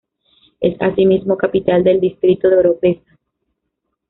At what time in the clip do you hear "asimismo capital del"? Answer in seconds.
0.81-1.99